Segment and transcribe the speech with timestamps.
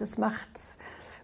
[0.00, 0.78] das macht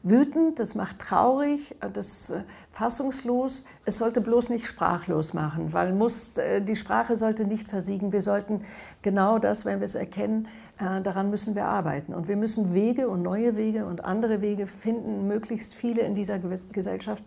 [0.08, 3.64] wütend, das macht traurig, das äh, fassungslos.
[3.84, 8.12] Es sollte bloß nicht sprachlos machen, weil muss, äh, die Sprache sollte nicht versiegen.
[8.12, 8.62] Wir sollten
[9.02, 10.46] genau das, wenn wir es erkennen,
[10.78, 12.14] äh, daran müssen wir arbeiten.
[12.14, 16.38] Und wir müssen Wege und neue Wege und andere Wege finden, möglichst viele in dieser
[16.38, 17.24] Gesellschaft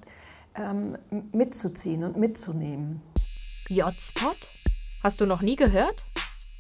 [0.56, 0.98] ähm,
[1.34, 3.02] mitzuziehen und mitzunehmen.
[3.68, 4.36] J-Spot?
[5.04, 6.06] Hast du noch nie gehört?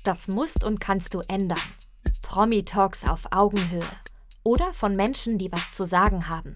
[0.03, 1.57] Das musst und kannst du ändern.
[2.23, 3.83] Promi-Talks auf Augenhöhe
[4.43, 6.53] oder von Menschen, die was zu sagen haben.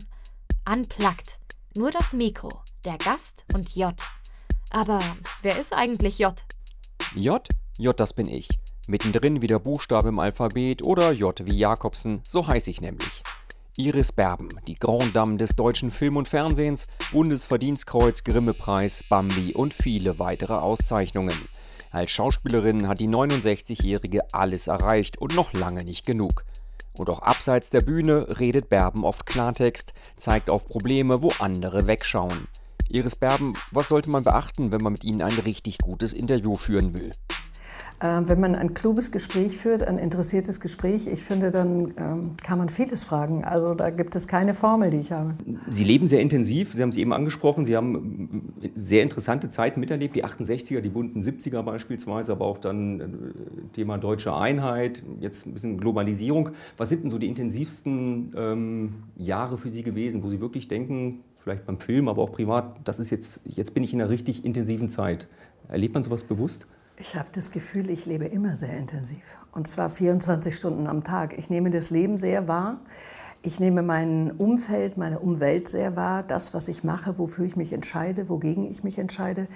[0.70, 1.38] Unplugged.
[1.76, 3.94] Nur das Mikro, der Gast und J.
[4.72, 5.02] Aber
[5.42, 6.34] wer ist eigentlich J?
[7.16, 7.48] J?
[7.78, 8.48] J, das bin ich.
[8.88, 13.24] Mittendrin wie der Buchstabe im Alphabet oder J wie Jakobsen, so heiße ich nämlich.
[13.76, 20.20] Iris Berben, die Grand Dame des deutschen Film- und Fernsehens, Bundesverdienstkreuz, Grimme-Preis, Bambi und viele
[20.20, 21.36] weitere Auszeichnungen.
[21.90, 26.44] Als Schauspielerin hat die 69-Jährige alles erreicht und noch lange nicht genug.
[26.98, 32.48] Und auch abseits der Bühne redet Berben oft Klartext, zeigt auf Probleme, wo andere wegschauen.
[32.90, 36.94] Iris Berben, was sollte man beachten, wenn man mit Ihnen ein richtig gutes Interview führen
[36.94, 37.12] will?
[38.04, 42.58] Äh, wenn man ein kluges Gespräch führt, ein interessiertes Gespräch, ich finde, dann ähm, kann
[42.58, 43.46] man vieles fragen.
[43.46, 45.36] Also da gibt es keine Formel, die ich habe.
[45.70, 49.80] Sie leben sehr intensiv, Sie haben es eben angesprochen, Sie haben äh, sehr interessante Zeiten
[49.80, 53.06] miterlebt, die 68er, die bunten 70er beispielsweise, aber auch dann äh,
[53.72, 56.50] Thema deutsche Einheit, jetzt ein bisschen Globalisierung.
[56.76, 61.24] Was sind denn so die intensivsten ähm, Jahre für Sie gewesen, wo Sie wirklich denken,
[61.42, 64.44] vielleicht beim Film, aber auch privat, das ist jetzt, jetzt bin ich in einer richtig
[64.44, 65.30] intensiven Zeit.
[65.70, 66.68] Erlebt man sowas bewusst?
[67.06, 69.36] Ich habe das Gefühl, ich lebe immer sehr intensiv.
[69.52, 71.38] Und zwar 24 Stunden am Tag.
[71.38, 72.78] Ich nehme das Leben sehr wahr.
[73.42, 76.24] Ich nehme mein Umfeld, meine Umwelt sehr wahr.
[76.24, 79.50] Das, was ich mache, wofür ich mich entscheide, wogegen ich mich entscheide.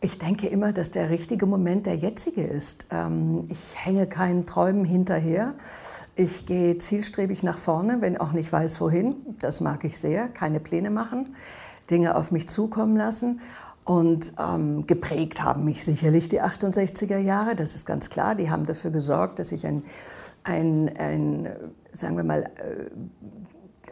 [0.00, 2.88] Ich denke immer, dass der richtige Moment der jetzige ist.
[2.90, 5.54] Ähm, ich hänge keinen Träumen hinterher.
[6.16, 9.14] Ich gehe zielstrebig nach vorne, wenn auch nicht weiß, wohin.
[9.38, 10.28] Das mag ich sehr.
[10.28, 11.36] Keine Pläne machen,
[11.88, 13.40] Dinge auf mich zukommen lassen.
[13.90, 18.36] Und ähm, geprägt haben mich sicherlich die 68er Jahre, das ist ganz klar.
[18.36, 19.82] Die haben dafür gesorgt, dass ich ein,
[20.44, 21.48] ein, ein
[21.90, 22.88] sagen wir mal, äh,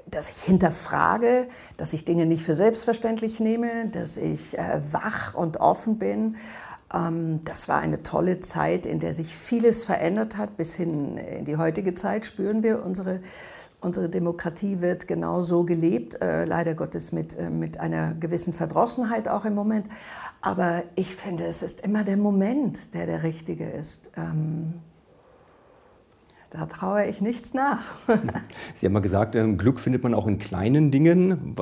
[0.06, 5.56] dass ich hinterfrage, dass ich Dinge nicht für selbstverständlich nehme, dass ich äh, wach und
[5.56, 6.36] offen bin.
[6.94, 10.56] Ähm, das war eine tolle Zeit, in der sich vieles verändert hat.
[10.56, 13.18] Bis hin in die heutige Zeit spüren wir unsere
[13.80, 19.28] Unsere Demokratie wird genau so gelebt, äh, leider Gottes mit, äh, mit einer gewissen Verdrossenheit
[19.28, 19.86] auch im Moment.
[20.40, 24.10] Aber ich finde, es ist immer der Moment, der der richtige ist.
[24.16, 24.74] Ähm,
[26.50, 27.80] da traue ich nichts nach.
[28.74, 31.54] Sie haben mal gesagt, ähm, Glück findet man auch in kleinen Dingen.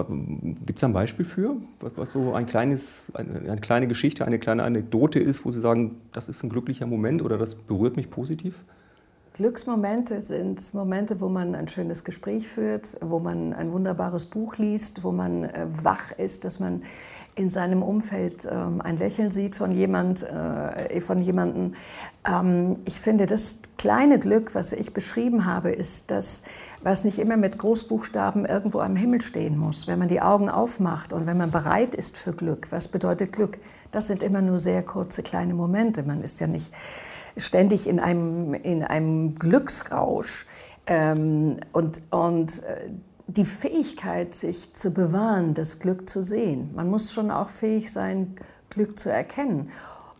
[0.64, 4.62] Gibt es ein Beispiel für, was so ein kleines, eine, eine, kleine Geschichte, eine kleine
[4.62, 8.64] Anekdote ist, wo Sie sagen, das ist ein glücklicher Moment oder das berührt mich positiv?
[9.36, 15.04] Glücksmomente sind Momente, wo man ein schönes Gespräch führt, wo man ein wunderbares Buch liest,
[15.04, 16.82] wo man äh, wach ist, dass man
[17.34, 21.74] in seinem Umfeld ähm, ein Lächeln sieht von, jemand, äh, von jemandem.
[22.26, 26.42] Ähm, ich finde, das kleine Glück, was ich beschrieben habe, ist das,
[26.82, 29.86] was nicht immer mit Großbuchstaben irgendwo am Himmel stehen muss.
[29.86, 33.58] Wenn man die Augen aufmacht und wenn man bereit ist für Glück, was bedeutet Glück?
[33.92, 36.04] Das sind immer nur sehr kurze kleine Momente.
[36.04, 36.72] Man ist ja nicht
[37.36, 40.46] ständig in einem, in einem Glücksrausch.
[40.86, 42.90] Ähm, und, und äh,
[43.26, 46.70] die Fähigkeit, sich zu bewahren, das Glück zu sehen.
[46.74, 48.36] Man muss schon auch fähig sein,
[48.70, 49.70] Glück zu erkennen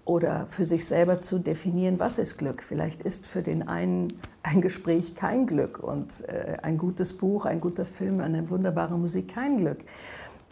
[0.05, 2.63] oder für sich selber zu definieren, was ist Glück.
[2.63, 4.13] Vielleicht ist für den einen
[4.43, 9.35] ein Gespräch kein Glück und äh, ein gutes Buch, ein guter Film, eine wunderbare Musik
[9.35, 9.79] kein Glück.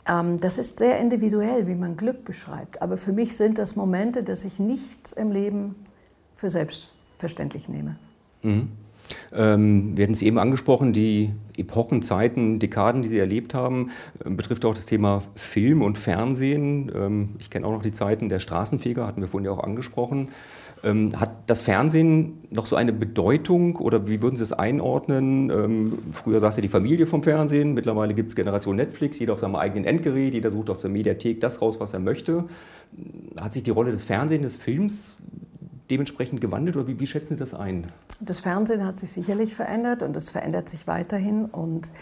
[0.09, 2.83] Ähm, das ist sehr individuell, wie man Glück beschreibt.
[2.83, 5.77] Aber für mich sind das Momente, dass ich nichts im Leben
[6.45, 7.97] für selbstverständlich nehme.
[8.43, 8.69] Mhm.
[9.33, 13.91] Ähm, wir hatten es eben angesprochen, die Epochen, Zeiten, Dekaden, die Sie erlebt haben,
[14.23, 16.93] äh, betrifft auch das Thema Film und Fernsehen.
[16.95, 20.29] Ähm, ich kenne auch noch die Zeiten der Straßenfeger, hatten wir vorhin ja auch angesprochen.
[20.83, 25.49] Ähm, hat das Fernsehen noch so eine Bedeutung oder wie würden Sie es einordnen?
[25.49, 29.39] Ähm, früher saß ja die Familie vom Fernsehen, mittlerweile gibt es Generation Netflix, jeder auf
[29.39, 32.45] seinem eigenen Endgerät, jeder sucht aus der Mediathek das raus, was er möchte.
[33.35, 35.17] Hat sich die Rolle des Fernsehens, des Films
[35.91, 37.87] dementsprechend gewandelt oder wie, wie schätzen Sie das ein?
[38.21, 41.93] Das Fernsehen hat sich sicherlich verändert und es verändert sich weiterhin und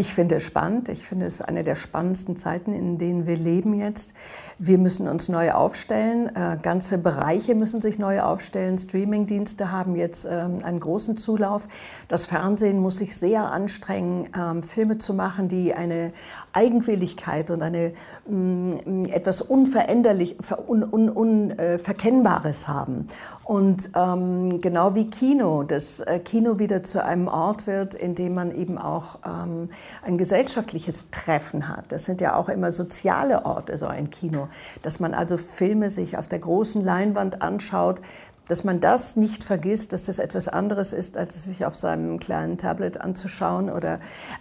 [0.00, 0.88] ich finde es spannend.
[0.88, 4.14] Ich finde es eine der spannendsten Zeiten, in denen wir leben jetzt.
[4.58, 6.34] Wir müssen uns neu aufstellen.
[6.34, 8.78] Äh, ganze Bereiche müssen sich neu aufstellen.
[8.78, 11.68] Streamingdienste haben jetzt ähm, einen großen Zulauf.
[12.08, 16.14] Das Fernsehen muss sich sehr anstrengen, ähm, Filme zu machen, die eine
[16.54, 17.92] Eigenwilligkeit und eine
[18.26, 20.36] mh, mm, etwas unveränderlich,
[20.66, 23.06] un, un, Unverkennbares un, äh, haben.
[23.50, 28.32] Und ähm, genau wie Kino, dass äh, Kino wieder zu einem Ort wird, in dem
[28.34, 29.70] man eben auch ähm,
[30.04, 31.90] ein gesellschaftliches Treffen hat.
[31.90, 34.46] Das sind ja auch immer soziale Orte, so ein Kino.
[34.82, 38.00] Dass man also Filme sich auf der großen Leinwand anschaut,
[38.46, 42.20] dass man das nicht vergisst, dass das etwas anderes ist, als es sich auf seinem
[42.20, 43.98] kleinen Tablet anzuschauen oder,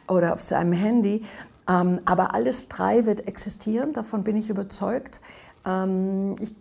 [0.08, 1.24] oder auf seinem Handy.
[1.68, 5.20] Ähm, aber alles drei wird existieren, davon bin ich überzeugt.
[5.66, 6.54] Ähm, ich,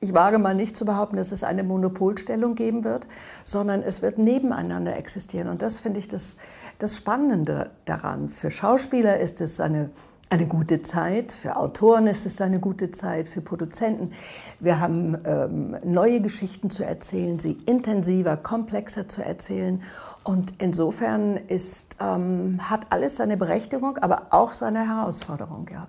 [0.00, 3.06] ich wage mal nicht zu behaupten, dass es eine Monopolstellung geben wird,
[3.44, 5.48] sondern es wird nebeneinander existieren.
[5.48, 6.38] Und das finde ich das,
[6.78, 8.28] das Spannende daran.
[8.28, 9.90] Für Schauspieler ist es eine
[10.30, 14.12] eine gute Zeit, für Autoren ist es eine gute Zeit, für Produzenten.
[14.58, 19.82] Wir haben ähm, neue Geschichten zu erzählen, sie intensiver, komplexer zu erzählen.
[20.24, 25.68] Und insofern ist, ähm, hat alles seine Berechtigung, aber auch seine Herausforderung.
[25.70, 25.86] Ja.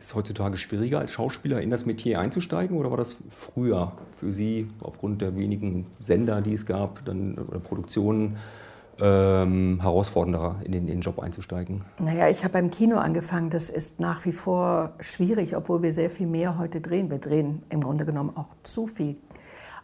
[0.00, 4.32] Ist es heutzutage schwieriger, als Schauspieler in das Metier einzusteigen oder war das früher für
[4.32, 8.38] Sie aufgrund der wenigen Sender, die es gab, dann, oder Produktionen?
[9.02, 11.84] ähm, herausfordernder, in den, in den, Job einzusteigen?
[11.98, 13.50] Naja, ich habe beim Kino angefangen.
[13.50, 17.10] Das ist nach wie vor schwierig, obwohl wir sehr viel mehr heute drehen.
[17.10, 19.16] Wir drehen im Grunde genommen auch zu viel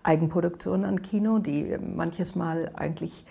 [0.03, 3.25] Eigenproduktion an Kino, die manches Mal eigentlich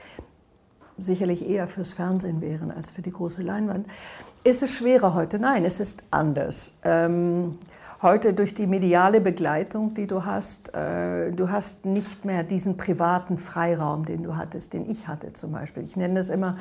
[0.98, 3.88] sicherlich eher fürs Fernsehen wären als für die große Leinwand.
[4.44, 5.40] Ist es schwerer heute?
[5.40, 6.78] Nein, es ist anders.
[6.84, 7.58] Ähm,
[8.02, 13.38] heute durch die mediale Begleitung, die du hast, äh, du hast nicht mehr diesen privaten
[13.38, 15.84] Freiraum, den du hattest, den ich hatte zum Beispiel.
[15.84, 16.58] Ich nenne das immer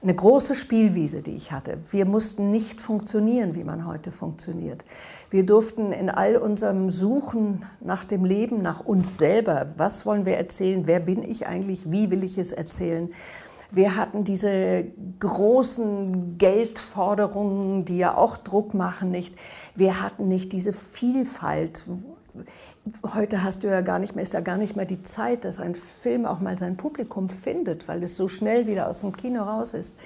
[0.00, 1.78] eine große Spielwiese, die ich hatte.
[1.90, 4.84] Wir mussten nicht funktionieren, wie man heute funktioniert.
[5.28, 10.36] Wir durften in all unserem Suchen nach dem Leben, nach uns selber, was wollen wir
[10.36, 13.10] erzählen, wer bin ich eigentlich, wie will ich es erzählen,
[13.70, 14.86] wir hatten diese
[15.20, 19.34] großen Geldforderungen, die ja auch Druck machen, nicht.
[19.74, 21.84] Wir hatten nicht diese Vielfalt.
[23.14, 25.60] Heute hast du ja gar nicht mehr, ist ja gar nicht mehr die Zeit, dass
[25.60, 29.42] ein Film auch mal sein Publikum findet, weil es so schnell wieder aus dem Kino
[29.42, 29.98] raus ist.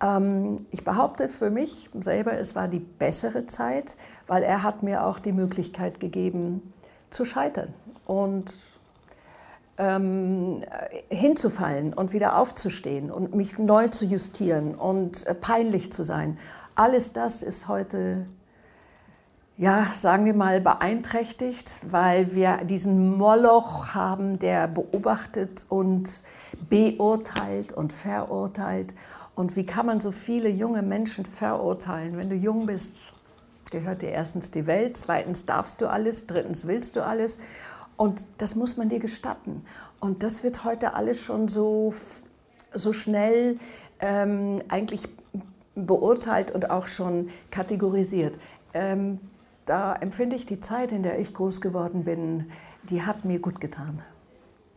[0.00, 3.96] Ähm, ich behaupte für mich selber, es war die bessere Zeit,
[4.26, 6.72] weil er hat mir auch die Möglichkeit gegeben,
[7.10, 7.72] zu scheitern
[8.06, 8.52] und
[9.78, 10.62] ähm,
[11.10, 16.38] hinzufallen und wieder aufzustehen und mich neu zu justieren und äh, peinlich zu sein.
[16.74, 18.26] Alles das ist heute
[19.56, 26.24] ja, sagen wir mal, beeinträchtigt, weil wir diesen Moloch haben, der beobachtet und
[26.68, 28.94] beurteilt und verurteilt.
[29.36, 32.16] Und wie kann man so viele junge Menschen verurteilen?
[32.16, 33.12] Wenn du jung bist,
[33.70, 37.38] gehört dir erstens die Welt, zweitens darfst du alles, drittens willst du alles.
[37.96, 39.62] Und das muss man dir gestatten.
[40.00, 41.94] Und das wird heute alles schon so,
[42.72, 43.58] so schnell
[44.00, 45.08] ähm, eigentlich
[45.74, 48.38] beurteilt und auch schon kategorisiert.
[48.72, 49.18] Ähm,
[49.66, 52.46] da empfinde ich die Zeit, in der ich groß geworden bin,
[52.90, 54.02] die hat mir gut getan.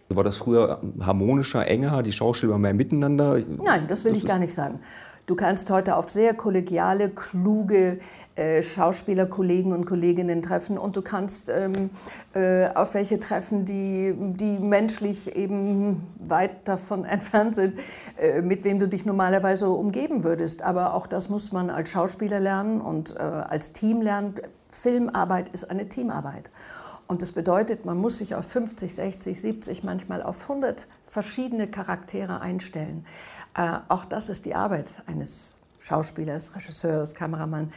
[0.10, 3.42] War das früher harmonischer, enger, die Schauspieler mehr miteinander?
[3.64, 4.80] Nein, das will das ich gar nicht sagen.
[5.28, 8.00] Du kannst heute auf sehr kollegiale, kluge
[8.36, 11.90] äh, Schauspielerkollegen und Kolleginnen treffen und du kannst ähm,
[12.34, 17.78] äh, auf welche treffen, die, die menschlich eben weit davon entfernt sind,
[18.18, 20.62] äh, mit wem du dich normalerweise umgeben würdest.
[20.62, 24.36] Aber auch das muss man als Schauspieler lernen und äh, als Team lernen.
[24.70, 26.52] Filmarbeit ist eine Teamarbeit.
[27.08, 32.42] Und das bedeutet, man muss sich auf 50, 60, 70, manchmal auf 100 verschiedene Charaktere
[32.42, 33.06] einstellen.
[33.58, 37.72] Äh, auch das ist die Arbeit eines Schauspielers, Regisseurs, Kameramann.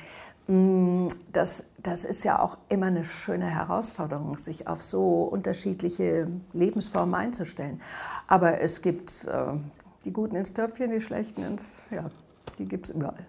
[0.47, 7.15] Mm, das, das ist ja auch immer eine schöne Herausforderung, sich auf so unterschiedliche Lebensformen
[7.15, 7.81] einzustellen.
[8.27, 9.57] Aber es gibt äh,
[10.05, 12.05] die Guten ins Töpfchen, die Schlechten ins, ja,
[12.59, 13.27] die gibt es überall.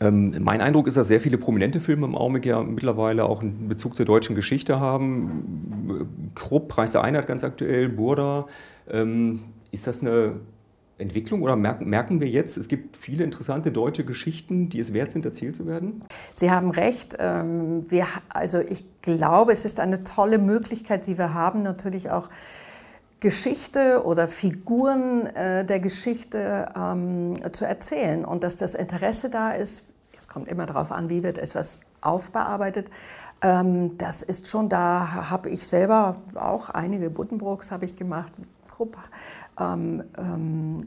[0.00, 3.68] Ähm, mein Eindruck ist, dass sehr viele prominente Filme im Augenblick ja mittlerweile auch einen
[3.68, 6.30] Bezug zur deutschen Geschichte haben.
[6.36, 8.46] Krupp, Preis der Einheit ganz aktuell, Burda.
[8.88, 9.42] Ähm,
[9.72, 10.40] ist das eine
[10.98, 15.12] Entwicklung oder merken, merken wir jetzt, es gibt viele interessante deutsche Geschichten, die es wert
[15.12, 16.04] sind, erzählt zu werden?
[16.34, 17.16] Sie haben recht.
[17.18, 22.28] Ähm, wir, also ich glaube, es ist eine tolle Möglichkeit, die wir haben, natürlich auch
[23.20, 29.84] Geschichte oder Figuren äh, der Geschichte ähm, zu erzählen und dass das Interesse da ist.
[30.16, 32.90] Es kommt immer darauf an, wie wird etwas aufbearbeitet.
[33.40, 38.32] Ähm, das ist schon da, habe ich selber auch einige Buddenbrooks habe ich gemacht.
[39.58, 40.78] Ähm, ähm,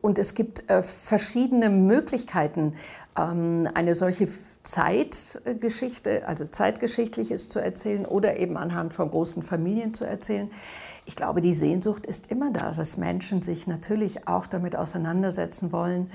[0.00, 2.74] und es gibt äh, verschiedene Möglichkeiten,
[3.18, 4.28] ähm, eine solche
[4.62, 10.50] Zeitgeschichte, also zeitgeschichtliches zu erzählen oder eben anhand von großen Familien zu erzählen.
[11.06, 16.10] Ich glaube, die Sehnsucht ist immer da, dass Menschen sich natürlich auch damit auseinandersetzen wollen,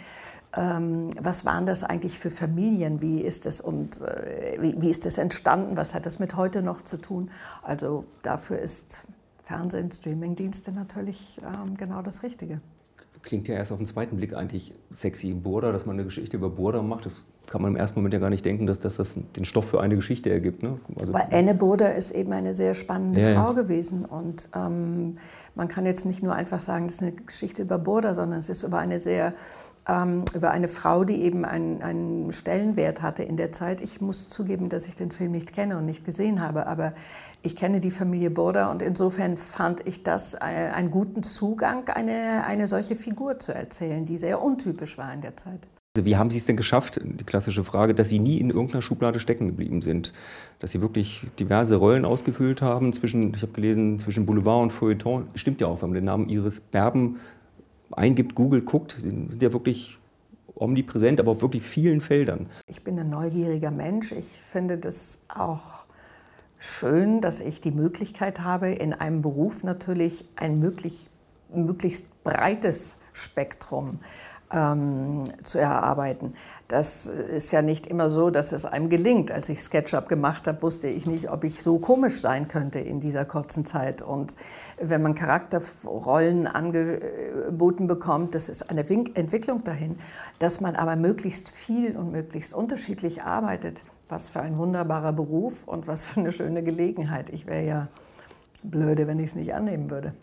[0.55, 5.17] ähm, was waren das eigentlich für Familien, wie ist das und äh, wie, ist das
[5.17, 7.29] entstanden, was hat das mit heute noch zu tun.
[7.61, 9.03] Also dafür ist
[9.45, 12.61] Fernsehen, Streamingdienste natürlich ähm, genau das Richtige.
[13.21, 15.33] Klingt ja erst auf den zweiten Blick eigentlich sexy.
[15.33, 18.19] Burda, dass man eine Geschichte über Burda macht, das kann man im ersten Moment ja
[18.19, 20.63] gar nicht denken, dass, dass das den Stoff für eine Geschichte ergibt.
[20.63, 20.79] Ne?
[20.99, 23.53] Also Aber Anne Burda ist eben eine sehr spannende ja, Frau ja.
[23.53, 24.05] gewesen.
[24.05, 25.17] Und ähm,
[25.53, 28.49] man kann jetzt nicht nur einfach sagen, das ist eine Geschichte über Burda, sondern es
[28.49, 29.33] ist über eine sehr
[29.87, 33.81] ähm, über eine Frau, die eben einen, einen, Stellenwert hatte in der Zeit.
[33.81, 36.93] Ich muss zugeben, dass ich den Film nicht kenne und nicht gesehen habe, aber
[37.43, 42.45] ich kenne die Familie Burda und insofern fand ich das äh, einen guten Zugang, eine,
[42.45, 45.67] eine solche Figur zu erzählen, die sehr untypisch war in der Zeit.
[45.95, 48.81] Also wie haben Sie es denn geschafft, die klassische Frage, dass Sie nie in irgendeiner
[48.81, 50.11] Schublade stecken geblieben sind?
[50.59, 55.27] Dass Sie wirklich diverse Rollen ausgefüllt haben zwischen, ich habe gelesen, zwischen Boulevard und Feuilleton.
[55.35, 57.17] Stimmt ja auch, wenn man den Namen Iris Berben
[57.91, 59.97] eingibt, Google guckt, sind ja wirklich
[60.55, 62.47] omnipräsent, aber auf wirklich vielen Feldern.
[62.67, 64.11] Ich bin ein neugieriger Mensch.
[64.11, 65.85] Ich finde das auch
[66.57, 71.09] schön, dass ich die Möglichkeit habe, in einem Beruf natürlich ein möglich,
[71.53, 73.99] möglichst breites Spektrum
[74.55, 76.33] ähm, zu erarbeiten.
[76.67, 79.29] Das ist ja nicht immer so, dass es einem gelingt.
[79.29, 82.99] Als ich SketchUp gemacht habe, wusste ich nicht, ob ich so komisch sein könnte in
[82.99, 84.01] dieser kurzen Zeit.
[84.01, 84.35] Und
[84.79, 89.97] wenn man Charakterrollen angeboten bekommt, das ist eine Entwicklung dahin,
[90.39, 93.83] dass man aber möglichst viel und möglichst unterschiedlich arbeitet.
[94.07, 97.29] Was für ein wunderbarer Beruf und was für eine schöne Gelegenheit.
[97.29, 97.87] Ich wäre ja
[98.63, 100.13] blöde, wenn ich es nicht annehmen würde.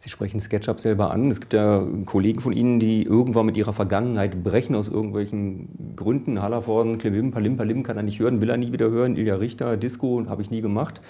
[0.00, 1.28] Sie sprechen SketchUp selber an.
[1.28, 6.40] Es gibt ja Kollegen von Ihnen, die irgendwann mit ihrer Vergangenheit brechen aus irgendwelchen Gründen.
[6.40, 9.16] Hallervorden, Klebim, Palim, Palim kann er nicht hören, will er nie wieder hören.
[9.16, 11.00] Ilja Richter, Disco, habe ich nie gemacht.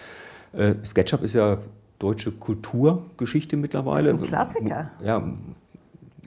[0.55, 1.59] Äh, SketchUp ist ja
[1.99, 4.05] deutsche Kulturgeschichte mittlerweile.
[4.05, 4.91] Das ist ein Klassiker.
[5.05, 5.23] Ja.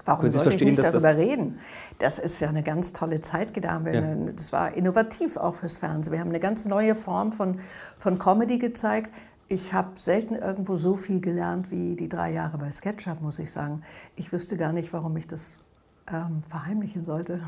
[0.06, 1.60] Warum sollte ich nicht darüber reden?
[2.00, 3.86] Das ist ja eine ganz tolle Zeit getan.
[3.92, 4.16] Ja.
[4.36, 6.14] Das war innovativ auch fürs Fernsehen.
[6.14, 7.60] Wir haben eine ganz neue Form von,
[7.98, 9.12] von Comedy gezeigt
[9.52, 13.52] ich habe selten irgendwo so viel gelernt wie die drei Jahre bei SketchUp, muss ich
[13.52, 13.82] sagen.
[14.16, 15.58] Ich wüsste gar nicht, warum ich das
[16.12, 17.42] ähm, verheimlichen sollte.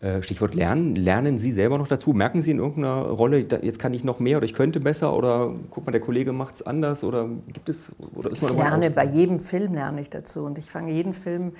[0.00, 0.96] Äh, Stichwort Lernen.
[0.96, 2.12] Lernen Sie selber noch dazu?
[2.12, 5.54] Merken Sie in irgendeiner Rolle, jetzt kann ich noch mehr oder ich könnte besser oder
[5.70, 8.90] guck mal, der Kollege macht es anders oder gibt es oder ist man Ich lerne
[8.90, 11.52] bei jedem Film lerne ich dazu und ich fange jeden Film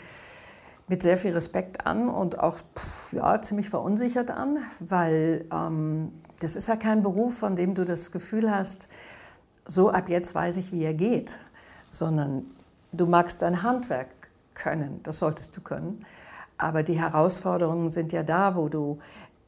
[0.88, 6.56] mit sehr viel Respekt an und auch pff, ja, ziemlich verunsichert an, weil ähm, das
[6.56, 8.88] ist ja kein Beruf, von dem du das Gefühl hast,
[9.68, 11.38] so ab jetzt weiß ich, wie er geht,
[11.90, 12.46] sondern
[12.90, 14.08] du magst dein Handwerk
[14.54, 16.04] können, das solltest du können.
[16.56, 18.98] Aber die Herausforderungen sind ja da, wo du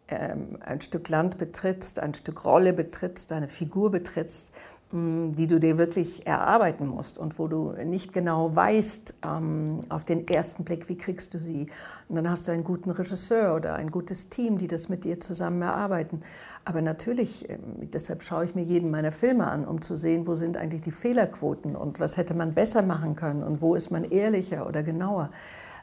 [0.06, 4.52] ähm, ein Stück Land betrittst, ein Stück Rolle betrittst, eine Figur betrittst,
[4.92, 10.26] die du dir wirklich erarbeiten musst und wo du nicht genau weißt ähm, auf den
[10.26, 11.68] ersten Blick, wie kriegst du sie.
[12.08, 15.20] Und dann hast du einen guten Regisseur oder ein gutes Team, die das mit dir
[15.20, 16.22] zusammen erarbeiten.
[16.64, 17.60] Aber natürlich, ähm,
[17.92, 20.90] deshalb schaue ich mir jeden meiner Filme an, um zu sehen, wo sind eigentlich die
[20.90, 25.30] Fehlerquoten und was hätte man besser machen können und wo ist man ehrlicher oder genauer.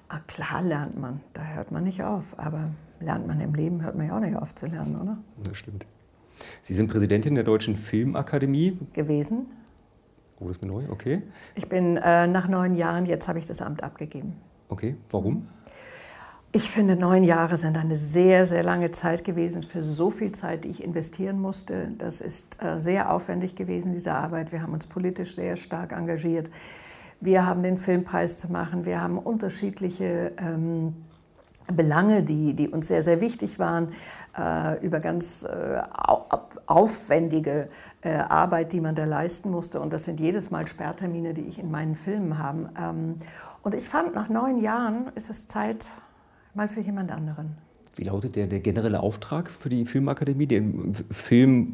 [0.09, 3.95] Ah, klar lernt man, da hört man nicht auf, aber lernt man im Leben, hört
[3.95, 5.17] man ja auch nicht auf zu lernen, oder?
[5.43, 5.85] Das stimmt.
[6.62, 8.77] Sie sind Präsidentin der Deutschen Filmakademie.
[8.94, 9.48] Gewesen.
[10.39, 11.24] Oh, das ist mir neu, okay.
[11.56, 14.34] Ich bin äh, nach neun Jahren, jetzt habe ich das Amt abgegeben.
[14.70, 15.48] Okay, warum?
[16.51, 20.63] Ich finde, neun Jahre sind eine sehr, sehr lange Zeit gewesen für so viel Zeit,
[20.63, 21.91] die ich investieren musste.
[21.98, 24.51] Das ist äh, sehr aufwendig gewesen, diese Arbeit.
[24.51, 26.50] Wir haben uns politisch sehr stark engagiert.
[27.20, 28.86] Wir haben den Filmpreis zu machen.
[28.86, 30.94] Wir haben unterschiedliche ähm,
[31.74, 33.89] Belange, die, die uns sehr, sehr wichtig waren,
[34.38, 35.81] äh, über ganz äh,
[36.65, 37.69] aufwendige
[38.01, 39.79] äh, Arbeit, die man da leisten musste.
[39.79, 42.69] Und das sind jedes Mal Sperrtermine, die ich in meinen Filmen habe.
[42.79, 43.15] Ähm,
[43.63, 45.86] und ich fand, nach neun Jahren ist es Zeit
[46.53, 47.57] mal für jemand anderen.
[47.95, 51.74] Wie lautet der, der generelle Auftrag für die Filmakademie, den Film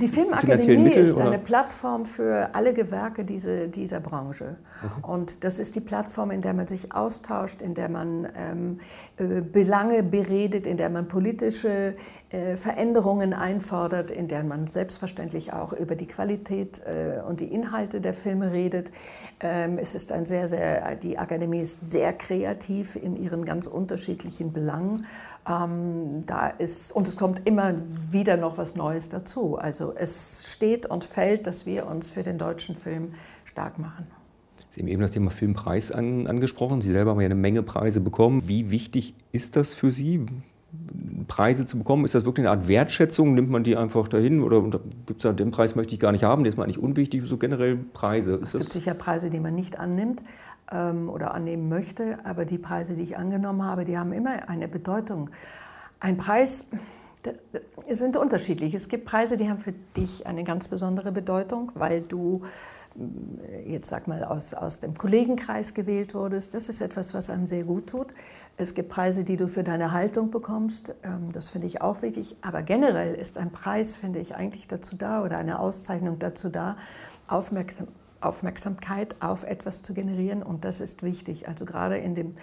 [0.00, 4.56] die Filmakademie ist eine Plattform für alle Gewerke diese, dieser Branche.
[4.82, 5.12] Okay.
[5.12, 8.78] Und das ist die Plattform, in der man sich austauscht, in der man ähm,
[9.16, 11.94] äh, Belange beredet, in der man politische
[12.30, 18.00] äh, Veränderungen einfordert, in der man selbstverständlich auch über die Qualität äh, und die Inhalte
[18.00, 18.90] der Filme redet.
[19.40, 24.52] Ähm, es ist ein sehr, sehr, die Akademie ist sehr kreativ in ihren ganz unterschiedlichen
[24.52, 25.06] Belangen.
[25.48, 27.74] Ähm, da ist, und es kommt immer
[28.10, 29.56] wieder noch was Neues dazu.
[29.56, 34.06] Also es steht und fällt, dass wir uns für den deutschen Film stark machen.
[34.68, 36.80] Sie haben eben das Thema Filmpreis an, angesprochen.
[36.80, 38.46] Sie selber haben ja eine Menge Preise bekommen.
[38.46, 40.26] Wie wichtig ist das für Sie,
[41.26, 42.04] Preise zu bekommen?
[42.04, 43.34] Ist das wirklich eine Art Wertschätzung?
[43.34, 44.42] Nimmt man die einfach dahin?
[44.42, 44.62] Oder
[45.06, 47.22] gibt es da, den Preis möchte ich gar nicht haben, der ist mir eigentlich unwichtig,
[47.26, 48.34] so generell Preise?
[48.34, 50.22] Ist es gibt sicher Preise, die man nicht annimmt
[50.72, 55.30] oder annehmen möchte, aber die Preise, die ich angenommen habe, die haben immer eine Bedeutung.
[55.98, 56.68] Ein Preis
[57.88, 58.72] sind unterschiedlich.
[58.74, 62.42] Es gibt Preise, die haben für dich eine ganz besondere Bedeutung, weil du
[63.66, 66.54] jetzt sag mal, aus, aus dem Kollegenkreis gewählt wurdest.
[66.54, 68.08] Das ist etwas, was einem sehr gut tut.
[68.56, 70.94] Es gibt Preise, die du für deine Haltung bekommst.
[71.02, 72.36] Ähm, das finde ich auch wichtig.
[72.42, 76.76] Aber generell ist ein Preis, finde ich, eigentlich dazu da oder eine Auszeichnung dazu da,
[77.28, 77.86] Aufmerksam,
[78.20, 80.42] Aufmerksamkeit auf etwas zu generieren.
[80.42, 81.48] Und das ist wichtig.
[81.48, 82.36] Also gerade in dem,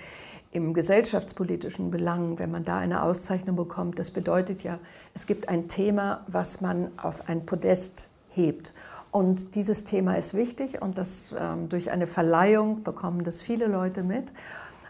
[0.52, 4.80] im gesellschaftspolitischen Belang, wenn man da eine Auszeichnung bekommt, das bedeutet ja,
[5.14, 8.74] es gibt ein Thema, was man auf ein Podest hebt.
[9.12, 14.04] Und dieses Thema ist wichtig und das ähm, durch eine Verleihung bekommen das viele Leute
[14.04, 14.34] mit.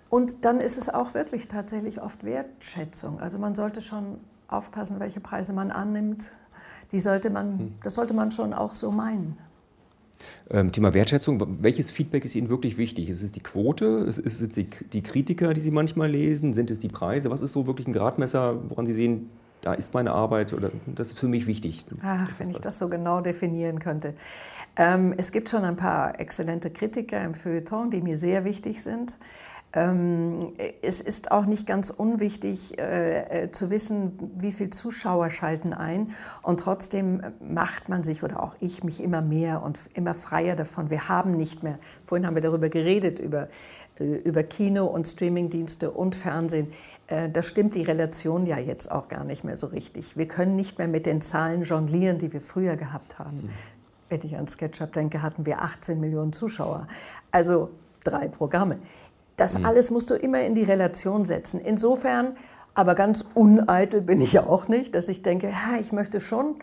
[0.09, 3.19] Und dann ist es auch wirklich tatsächlich oft Wertschätzung.
[3.19, 6.31] Also man sollte schon aufpassen, welche Preise man annimmt.
[6.91, 7.75] Die sollte man, hm.
[7.83, 9.37] das sollte man schon auch so meinen.
[10.49, 13.09] Ähm, Thema Wertschätzung, welches Feedback ist Ihnen wirklich wichtig?
[13.09, 14.05] Ist es die Quote?
[14.07, 16.53] Ist es die Kritiker, die Sie manchmal lesen?
[16.53, 17.29] Sind es die Preise?
[17.29, 19.29] Was ist so wirklich ein Gradmesser, woran Sie sehen,
[19.61, 21.85] da ist meine Arbeit oder das ist für mich wichtig.
[22.01, 24.13] Ach, wenn ich das so genau definieren könnte.
[24.75, 29.17] Ähm, es gibt schon ein paar exzellente Kritiker im Feuilleton, die mir sehr wichtig sind.
[29.73, 35.73] Ähm, es ist auch nicht ganz unwichtig äh, äh, zu wissen, wie viele Zuschauer schalten
[35.73, 36.11] ein.
[36.41, 40.89] Und trotzdem macht man sich oder auch ich mich immer mehr und immer freier davon.
[40.89, 43.49] Wir haben nicht mehr, vorhin haben wir darüber geredet, über,
[43.99, 46.71] äh, über Kino und Streamingdienste und Fernsehen.
[47.07, 50.15] Äh, da stimmt die Relation ja jetzt auch gar nicht mehr so richtig.
[50.15, 53.37] Wir können nicht mehr mit den Zahlen jonglieren, die wir früher gehabt haben.
[53.37, 53.49] Mhm.
[54.09, 56.87] Wenn ich an SketchUp denke, hatten wir 18 Millionen Zuschauer.
[57.31, 57.69] Also
[58.05, 58.77] drei Programme.
[59.37, 59.65] Das mhm.
[59.65, 61.61] alles musst du immer in die Relation setzen.
[61.61, 62.35] Insofern,
[62.73, 66.55] aber ganz uneitel bin ich ja auch nicht, dass ich denke, ja, ich möchte schon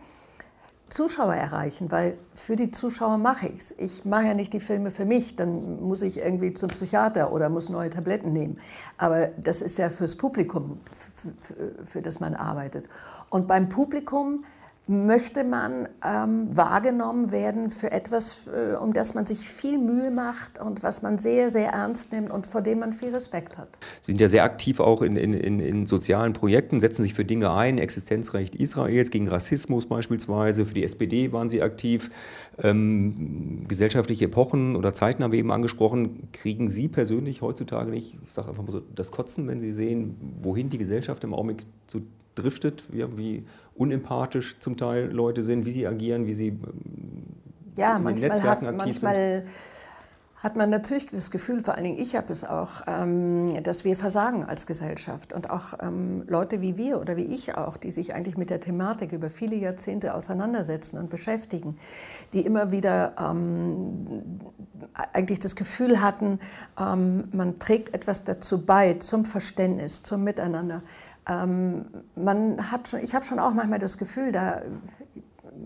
[0.91, 3.75] Zuschauer erreichen, weil für die Zuschauer mache ich es.
[3.79, 7.49] Ich mache ja nicht die Filme für mich, dann muss ich irgendwie zum Psychiater oder
[7.49, 8.59] muss neue Tabletten nehmen.
[8.99, 10.79] Aber das ist ja fürs Publikum,
[11.85, 12.89] für das man arbeitet.
[13.31, 14.45] Und beim Publikum
[14.87, 20.61] möchte man ähm, wahrgenommen werden für etwas, äh, um das man sich viel Mühe macht
[20.61, 23.69] und was man sehr, sehr ernst nimmt und vor dem man viel Respekt hat.
[24.03, 27.25] Sie sind ja sehr aktiv auch in, in, in, in sozialen Projekten, setzen sich für
[27.25, 32.11] Dinge ein, Existenzrecht Israels gegen Rassismus beispielsweise, für die SPD waren Sie aktiv.
[32.63, 36.29] Ähm, gesellschaftliche Epochen oder Zeiten haben wir eben angesprochen.
[36.33, 40.17] Kriegen Sie persönlich heutzutage nicht, ich sage einfach mal so, das Kotzen, wenn Sie sehen,
[40.43, 42.03] wohin die Gesellschaft im Augenblick so
[42.35, 43.45] driftet, wie,
[43.75, 46.61] unempathisch zum Teil Leute sind, wie sie agieren, wie sie ähm,
[47.77, 49.74] ja, in manchmal Netzwerken hat, aktiv manchmal sind?
[50.45, 53.97] Hat man natürlich das Gefühl, vor allen Dingen ich habe es auch, ähm, dass wir
[53.97, 55.33] versagen als Gesellschaft.
[55.33, 58.61] Und auch ähm, Leute wie wir oder wie ich auch, die sich eigentlich mit der
[58.61, 61.79] Thematik über viele Jahrzehnte auseinandersetzen und beschäftigen,
[62.35, 63.15] die immer wieder
[65.13, 66.39] eigentlich das Gefühl hatten,
[66.77, 70.83] man trägt etwas dazu bei, zum Verständnis, zum Miteinander.
[71.27, 74.61] Ähm, man hat schon, ich habe schon auch manchmal das Gefühl, da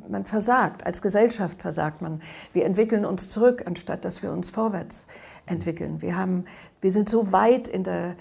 [0.08, 2.22] man versagt, als Gesellschaft versagt man.
[2.52, 5.06] Wir entwickeln uns zurück, anstatt dass wir uns vorwärts
[5.46, 6.02] entwickeln.
[6.02, 6.44] Wir, haben,
[6.80, 8.16] wir sind so weit in der,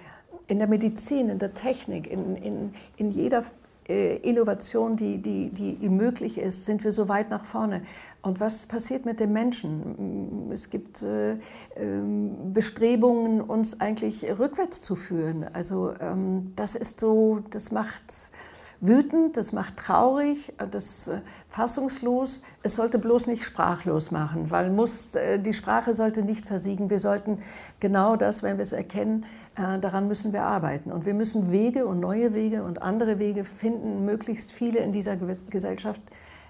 [0.48, 3.44] in der Medizin, in der Technik, in, in, in jeder
[3.88, 7.84] äh, Innovation, die, die, die möglich ist, sind wir so weit nach vorne.
[8.22, 10.50] Und was passiert mit den Menschen?
[10.52, 11.38] Es gibt äh,
[11.76, 15.46] ähm, Bestrebungen, uns eigentlich rückwärts zu führen.
[15.54, 18.32] Also ähm, das ist so, das macht
[18.80, 22.44] wütend, das macht traurig, das äh, fassungslos.
[22.64, 26.90] Es sollte bloß nicht sprachlos machen, weil muss, äh, die Sprache sollte nicht versiegen.
[26.90, 27.40] Wir sollten
[27.80, 30.92] genau das, wenn wir es erkennen, äh, daran müssen wir arbeiten.
[30.92, 35.18] Und wir müssen Wege und neue Wege und andere Wege finden, möglichst viele in dieser
[35.18, 36.02] Gesellschaft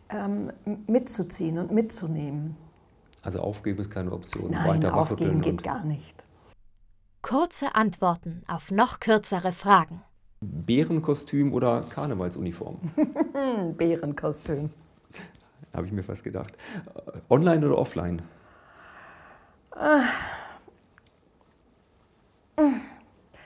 [0.09, 0.51] ähm,
[0.87, 2.55] mitzuziehen und mitzunehmen.
[3.21, 4.51] Also aufgeben ist keine Option.
[4.51, 6.23] Nein, Weiter aufgeben geht gar nicht.
[7.21, 10.01] Kurze Antworten auf noch kürzere Fragen.
[10.41, 12.79] Bärenkostüm oder Karnevalsuniform?
[13.77, 14.69] Bärenkostüm.
[15.73, 16.57] Habe ich mir fast gedacht.
[17.29, 18.21] Online oder offline?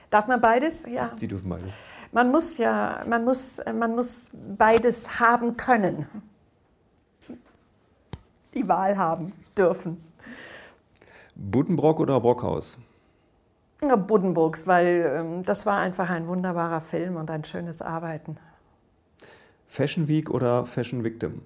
[0.09, 0.85] Darf man beides?
[0.87, 1.11] Ja.
[1.15, 1.71] Sie dürfen beides.
[2.11, 6.07] Man muss ja, man muss, man muss beides haben können.
[8.53, 10.03] Die Wahl haben dürfen.
[11.35, 12.77] Buddenbrock oder Brockhaus?
[13.81, 18.37] Buddenbrooks, weil ähm, das war einfach ein wunderbarer Film und ein schönes Arbeiten.
[19.67, 21.41] Fashion Week oder Fashion Victim?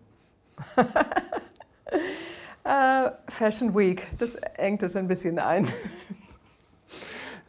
[2.66, 5.66] äh, Fashion Week, das engt es ein bisschen ein.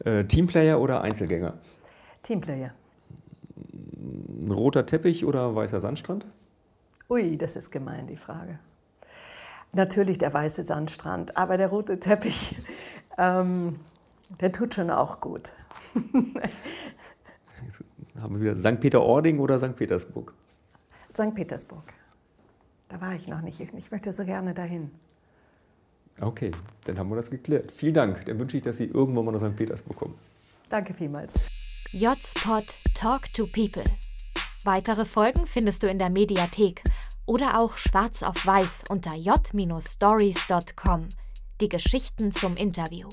[0.05, 1.55] äh, Teamplayer oder Einzelgänger?
[2.23, 2.71] Teamplayer.
[4.49, 6.25] Roter Teppich oder weißer Sandstrand?
[7.09, 8.59] Ui, das ist gemein, die Frage.
[9.73, 12.55] Natürlich der weiße Sandstrand, aber der rote Teppich.
[13.19, 13.79] Ähm,
[14.29, 15.49] der tut schon auch gut.
[18.19, 18.79] Haben wir wieder St.
[18.79, 19.75] Peter-Ording oder St.
[19.75, 20.33] Petersburg?
[21.11, 21.35] St.
[21.35, 21.83] Petersburg.
[22.89, 23.59] Da war ich noch nicht.
[23.59, 24.91] Ich möchte so gerne dahin.
[26.19, 26.51] Okay,
[26.85, 27.71] dann haben wir das geklärt.
[27.71, 28.25] Vielen Dank.
[28.25, 29.55] Dann wünsche ich, dass Sie irgendwann mal nach St.
[29.55, 30.15] Peters bekommen.
[30.69, 31.35] Danke vielmals.
[31.91, 32.63] J-Spot
[32.95, 33.83] Talk to People.
[34.63, 36.81] Weitere Folgen findest du in der Mediathek
[37.25, 41.09] oder auch schwarz auf weiß unter j-stories.com.
[41.61, 43.09] Die Geschichten zum Interview.